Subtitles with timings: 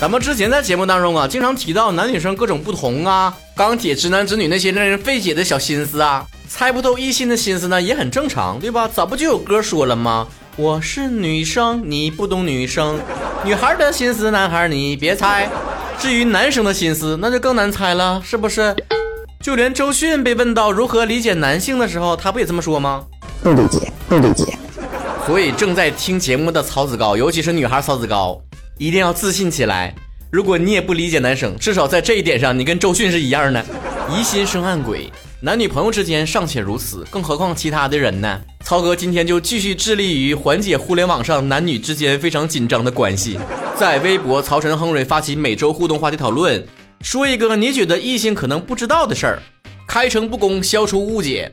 [0.00, 8.88] 咱们之前在节目当中啊，经常提到男女生各种不同啊，钢铁直男直女那些令人费解的小心思啊，猜不透异性的心思呢，也很正常，对吧？
[8.88, 10.26] 早不就有歌说了吗？
[10.56, 12.98] 我是女生，你不懂女生，
[13.44, 15.50] 女孩的心思，男孩你别猜。
[15.98, 18.74] 至于男生的心思，那就更难猜了，是不是？
[19.42, 23.04] 就连周迅被问到如何理解男性的时候，他不也这么说吗？
[23.42, 24.56] 不理解，不理解。
[25.26, 28.40] 所以正在听节目的曹子高，尤其是女孩曹子高，
[28.80, 29.94] 一定要自信起来。
[30.30, 33.62] 如果你也不理解男生，至少在这一点上，你跟周迅是一样的。
[34.10, 35.12] 疑心生暗鬼，
[35.42, 38.40] 男女朋友之间尚且如此，更何况其他的人呢？
[38.64, 43.38] 曹哥今天就继续致力于缓解互联网上男女之间非常紧张的关系，
[43.76, 46.66] 在微博曹晨亨瑞发起每周互动话题讨论，
[47.02, 49.42] 说一个你觉得异性可能不知道的事儿，
[49.86, 51.52] 开诚布公，消除误解。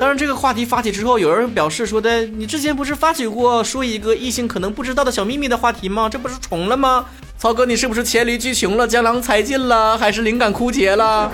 [0.00, 6.08] 当然，这个话题发起之后，有人表示说的，你之前不是发起过说一个异性可能不知道的小秘密的话题吗？
[6.08, 7.04] 这不是重了吗？
[7.36, 11.30] 曹哥，你是不是黔驴技穷了，江郎才尽了，还是灵感枯竭了？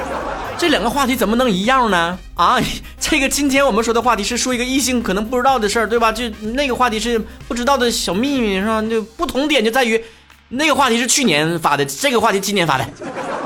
[0.57, 2.19] 这两个话题怎么能一样呢？
[2.35, 2.59] 啊，
[2.99, 6.11] 这个今天我们说的话题是说一个异性可能不知道的事儿，对吧？
[6.11, 8.81] 就那个话题是不知道的小秘密，是吧？
[8.81, 10.03] 就不同点就在于，
[10.49, 12.89] 那个话题是去年发的，这个话题今年发的。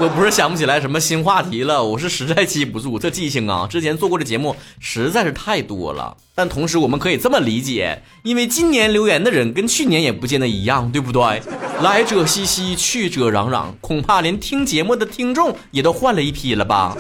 [0.00, 3.00] 我不是想不起来什么新话题了，我是实在记不住。
[3.00, 6.16] 这记性啊，之前做过的节目实在是太多了。
[6.36, 11.42] 但同时我们可以这么理解，因为今年留言的人跟去年也不见得一样，对不对？
[11.82, 16.96] 来者熙熙，去者攘攘，恐怕连听节目的听众也都换了一批了吧。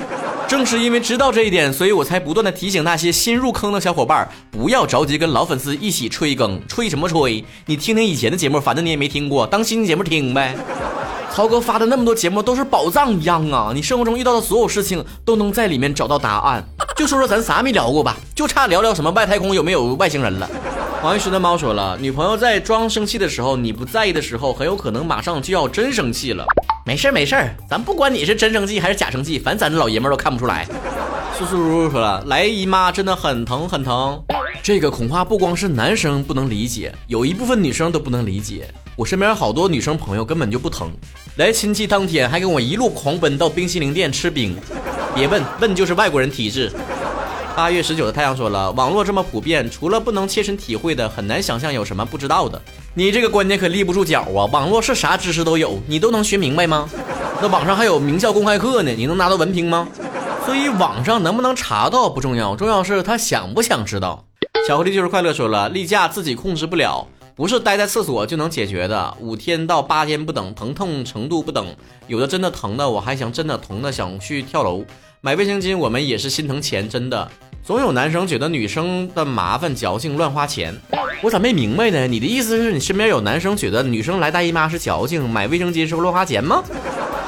[0.48, 7.44] 正是因为知道这一点，所以我才不断的提醒那些新入坑的小伙伴，不要着急跟老粉丝一起催更，催什么催？
[7.66, 10.56] 你听听以前的节目，反正你也没听过，当新节目听呗。
[11.32, 13.70] 曹哥发的那么多节目都是宝藏一样啊！
[13.72, 16.64] 你生活中遇到的所有事情都能在里面找到答案。
[16.96, 20.50] 就说说咱啥没聊过吧，就差聊聊什么外太空有没有外星人了。
[21.00, 26.44] 黄一石的猫说了，女朋友在装生气的时候，你不在意的时候，很有可能马上就要真生气了。
[26.84, 30.66] 没事儿没事儿，咱不管你是真生气还是假生气，反正咱这老爷们儿都看不出来。
[31.38, 34.20] 苏苏如如说了，来姨妈真的很疼很疼。
[34.60, 38.68] 这个恐怕不光是男生不能理解，有一部分女生都不能理解。
[38.98, 40.90] 我身边好多女生朋友根本就不疼，
[41.36, 44.56] 来亲戚当天还跟我一路狂奔到冰淇淋店吃冰。
[45.14, 46.68] 别问问就是外国人体质。
[47.54, 52.60] 八月十九的太阳说了，网络这么普遍，除了不能切身体会的，很难想象有什么不知道的。
[52.92, 54.50] 你这个观点可立不住脚啊！
[54.50, 56.90] 网络是啥知识都有，你都能学明白吗？
[57.40, 59.86] 那网上还有名校公开课呢，你能拿到文凭吗？
[60.44, 64.24] 所以网上能不能查到不重要，重要是他想不想知道。
[64.66, 67.06] 巧克力就是快乐说了，例假自己控制不了，
[67.38, 71.64] 不是待在厕所就能解决的，五天到八天不等，疼痛程度不等，
[72.08, 74.84] 有的真的疼的，我还想真的疼的想去跳楼。
[75.20, 77.30] 买卫生巾我们也是心疼钱，真的。
[77.64, 80.74] 总有男生觉得女生的麻烦矫情乱花钱，
[81.22, 82.08] 我咋没明白呢？
[82.08, 86.64] 你的意思是你身边有男生觉得女生来大姨妈是矫情，买卫生巾是乱花钱吗？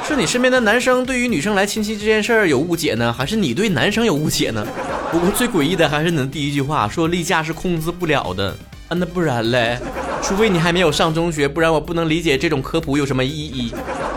[0.05, 4.67] 是你身边的男生对于女生来亲戚这件事儿有误解呢，还是你对男生有误解呢？
[5.13, 8.57] 不过最诡异的还是你的第一句话，说例假是控制不了的
[8.89, 9.79] 啊，那不然嘞？
[10.23, 13.73] 除非你还没有上中学，不然我不能理解这种科普有什么意义。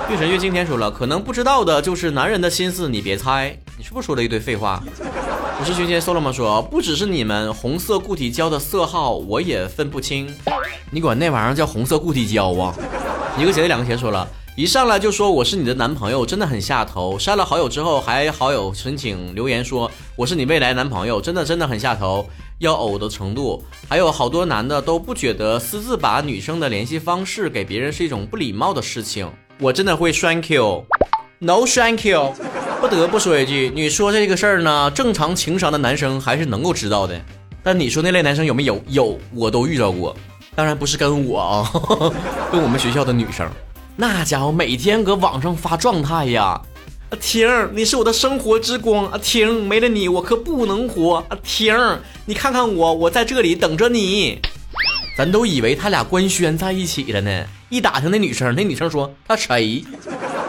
[0.09, 3.57] 月神月经天说了，可能不知道的就是男人的心思，你别猜。
[3.77, 4.83] 你是不是说了一堆废话？
[5.59, 10.27] 我是君仙 Solomon 说，不只是你们，红色固体胶的色号我也分不清。
[10.91, 12.75] 你管那玩意儿叫红色固体胶啊？
[13.39, 14.27] 一个鞋两个鞋说了。
[14.55, 17.17] 一上来就说我是你的男朋友，真的很下头。
[17.17, 23.63] 删了好友之后还好友申请留言说我是你未来男朋友，真的真的很下头，要呕的程度。
[23.87, 29.29] 还有好多男的都不觉得私自把女生的联系方式给别人是一种不礼貌的事情。
[29.59, 32.33] 我真的会 thank you，no thank you。
[32.81, 37.19] 不得不说一句，你说这个事儿呢，正常情商的男生还是能够知道的。
[37.63, 38.81] 但你说那类男生有没有？
[38.87, 40.13] 有，我都遇到过。
[40.53, 41.71] 当然不是跟我啊，
[42.51, 43.49] 跟我们学校的女生。
[43.95, 46.61] 那家伙每天搁网上发状态呀，
[47.13, 51.71] 啊婷，你是我的生活之光啊婷，没了你我可不能活啊婷，
[52.25, 54.39] 你看看我，我在这里等着你。
[55.15, 59.85] 咱都以为他俩官宣在一起了呢，一打听那女生，那女生说他谁？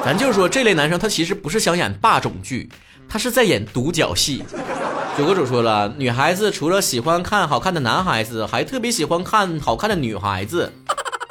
[0.02, 2.70] 咱就说这类男生他其实不是想演霸总剧，
[3.06, 4.42] 他是在演独角戏。
[5.18, 10.72] 九哥主说了，女孩子除了喜欢看好看的男孩子，还特别喜欢看好看的女孩子。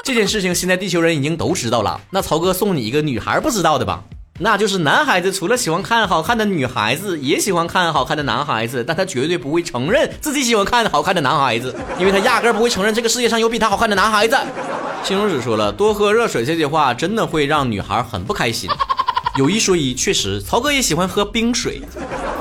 [0.03, 4.03] 这件事情现在地球人已经都知道了，那曹哥送你一个女孩不知道的吧？
[4.39, 14.35] 那就是男孩子除了喜欢看好看的女孩子，也喜欢看好看的男孩子，但他绝对不会承认自己喜欢看好看的男孩子，因为他压根不会承认这个世界上有比他好看的男孩子。
[15.03, 18.67] 青龙子说了，多喝热水这句话真的会让女孩很不开心。
[19.37, 21.81] 有一说一，确实，曹哥也喜欢喝冰水。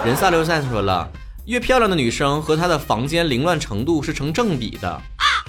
[0.03, 1.07] 人萨六善说了，
[1.45, 4.99] 越漂亮的女生和她的房间凌乱程度是成正比的。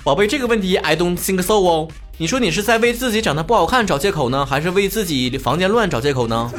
[0.03, 1.87] 宝贝，这个问题 I don't think so 哦。
[2.19, 6.51] 你说你是在为自己长得不好看找借口呢，还是为自己房间乱找借口呢？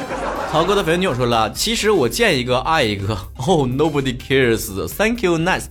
[0.51, 3.17] 曹哥的粉丝女友说了，其实我见一个爱一个。
[3.37, 4.85] Oh nobody cares.
[4.89, 5.67] Thank you next.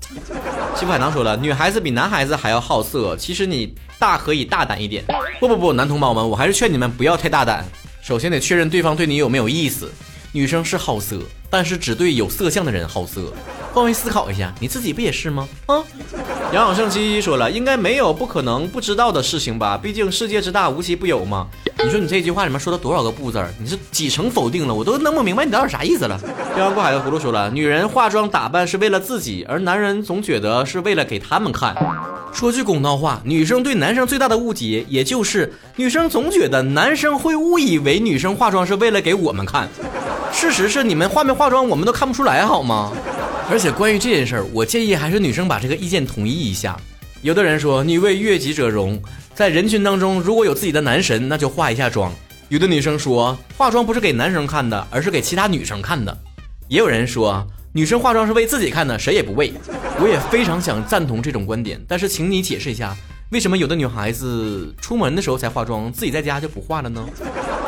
[0.74, 5.04] 西部海棠说了，女孩子比男孩子还要好色，其实你大可以大胆一点。
[5.38, 7.62] 不不不，男同胞们，我还是劝你们不要太大胆。
[8.00, 9.92] 首先得确认对方对你有没有意思。
[10.32, 11.20] 女生是好色，
[11.50, 13.34] 但是只对有色相的人好色。
[13.74, 15.48] 换位思考一下，你自己不也是吗？
[15.66, 15.82] 啊！
[16.52, 19.76] 杨永胜七说了，应该没有不可能不知道的事情吧？
[19.76, 21.48] 毕竟世界之大，无奇不有嘛。
[21.82, 23.44] 你说你这句话里面说了多少个不字？
[23.58, 24.72] 你是几成否定了？
[24.72, 26.16] 我都弄不明白你到底啥意思了。
[26.54, 31.74] 漂洋过海的葫芦说了，女人化妆打扮是为了自己，而男人总觉得是为了给他们看。
[32.32, 39.68] 说句公道话，女生对男生最大的误解，也就是女生总觉得男生会误以为女生化妆是为了给我们看。
[40.32, 42.92] 事实是你们化没化妆，我们都看不出来，好吗？
[43.50, 46.78] 而且关于这件事儿，我建议还是女生把这个意见统一一下。
[47.22, 49.00] 有的人说女为悦己者容，
[49.34, 52.12] 在人群当中如果有自己的男神，那就化一下妆。
[52.48, 56.16] 有的女生说化妆不是给男生看的，而是给其他女生看的。
[56.68, 59.52] 也有人说女生化妆是为自己看的，谁也不为。
[60.00, 62.96] 我也非常想赞同这种观点，但是请你解释一下，
[63.30, 67.04] 为什么有的女孩子出门的时候才化妆，自己在家就不化了呢？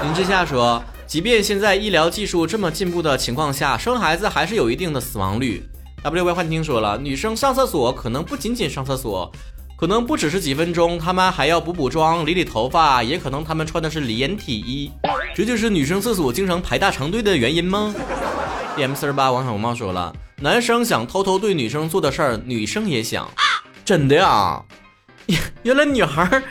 [0.02, 0.82] 林之夏说。
[1.06, 5.62] 即便现在医疗技术这么进步的情况下，生孩子还是有一定的死亡率。
[6.03, 9.31] W Y 幻听说了，女生上厕所可能不仅仅上厕所，
[9.79, 14.91] 可能不只是几分钟，她们还要补补妆、理理头发，也可能她们穿的是连体衣。
[15.35, 17.94] 这就是女生厕所经常排大长队的原因吗
[18.75, 23.29] ？B M 四十八王小猫说了，男生想偷偷对女生做的事儿，女生也想。
[23.85, 24.62] 真的呀？
[25.62, 26.43] 原来女孩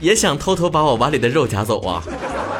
[0.00, 2.02] 也想偷偷把我碗里的肉夹走啊？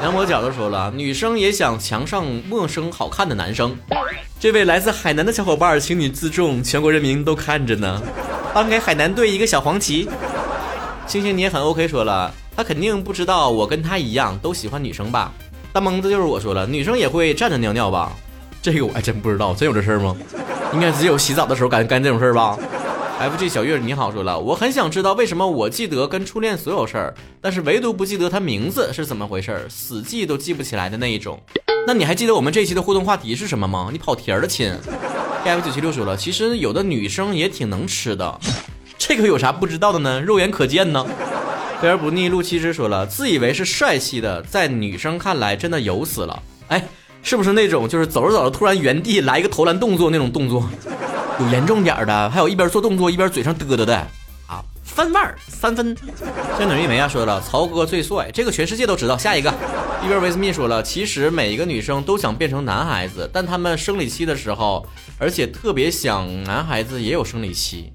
[0.06, 3.76] 梁博角都说了，女生也想墙上陌生好看的男生。
[4.38, 8.00] 这位来自海南的小伙伴，请你自重，全国人民都看着呢。
[8.54, 10.08] 颁给海南队一个小黄旗。
[11.08, 15.32] 星星你也很 OK，说了，他肯定不知道我跟他一样都喜欢女生吧？
[15.72, 18.12] 大蒙子就是我说了，女生也会站着尿尿吧？
[18.62, 20.14] 这个我还真不知道，真有这事儿吗？
[20.72, 22.56] 应该只有洗澡的时候敢干这种事儿吧
[23.18, 31.40] ？F G 小月你好，说了，我很想知道为什么我记得跟初恋所有事儿，但是唯独不记得他名字是怎么回事儿，死记都记不起来的那一种。
[31.86, 33.88] 那你还记得我们这期的互动话题是什么吗？
[33.90, 34.70] 你跑题了，亲。
[35.44, 38.38] F 九七六说了，其实有的女生也挺能吃的，
[38.98, 40.20] 这个有啥不知道的呢？
[40.20, 41.06] 肉眼可见呢。
[41.80, 46.42] 肥而不腻陆七之说了，自以为是帅气的，在女生看来真的油死了。
[46.68, 46.84] 哎，
[47.22, 50.68] 是不是那种就是走着走着突然原地来一个投篮动作那种动作？
[51.38, 53.94] 有严重点的，还有一边做动作一边嘴上嘚嘚的
[54.46, 55.94] 啊，翻腕三分。
[56.58, 59.18] 像等于梅啊说了，曹哥最帅，这个全世界都知道。
[59.18, 59.52] 下一个，
[60.02, 64.86] 一边维斯密说了，其实每一个女生都想变成男孩子，但她们生理期的时候，
[65.18, 67.92] 而且特别想男孩子也有生理期，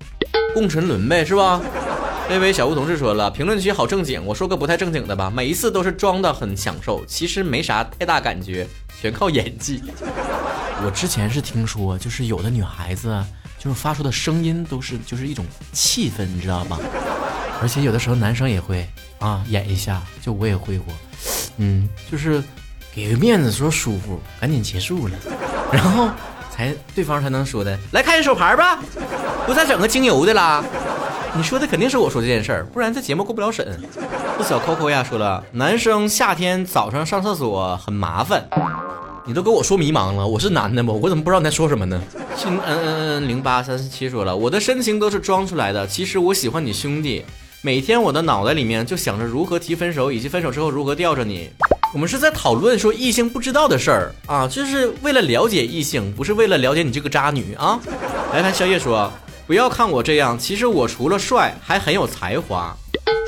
[0.54, 1.60] 共沉沦呗，是吧？
[2.30, 8.68] 微微小吴同志说了，评论区好正经，我说个不太正经的吧，每一次都是装的很享受，其实没啥太大感觉，
[9.02, 9.82] 全靠演技。
[10.84, 13.24] 我之前是听说，就是有的女孩子，
[13.60, 16.80] 就是发出的声音都是就是一种气氛，你知道吧？
[17.62, 18.88] 而且有的时候男生也会
[19.20, 20.94] 啊演一下，就我也会过，
[21.58, 22.44] 嗯，就是
[22.94, 25.16] 给个面子说舒服，赶紧结束了，
[25.72, 26.10] 然后
[26.50, 28.80] 才对方才能说的来看一手牌吧，
[29.46, 30.64] 不再整个精油的啦。
[31.34, 33.80] 你说的肯定是我说这件事儿，不然这节目过不了审。
[34.38, 38.46] 这小 Coco 呀说了，男生夏天早上上厕所很麻烦。
[39.24, 40.92] 你都给我说迷茫了，我是男的吗？
[40.92, 42.02] 我怎么不知道你在说什么呢？
[42.36, 42.84] 亲，嗯嗯
[43.24, 45.86] 嗯，零八三四七说了，我的深情都是装出来的。
[45.86, 47.24] 其实我喜欢你兄弟，
[47.62, 51.52] 每天我的脑袋里面就想着如何提分手，以及分手之后如何吊着你。
[51.94, 57.80] 我们是在讨论说异性不知道的事儿啊，就是为了了解异性，不是为了了解你这个渣女啊。
[58.34, 59.12] 来看宵夜说，
[59.46, 62.76] 不要看我这样，其实我除了帅还很有才华。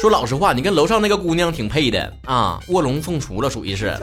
[0.02, 3.96] 说老实话，你跟楼上那个姑娘挺配的啊，卧龙凤雏了，属于是。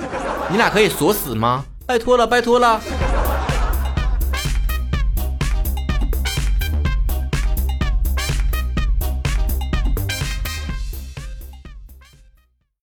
[0.51, 1.65] 你俩可以锁死吗？
[1.91, 2.81] 拜托了，拜托了。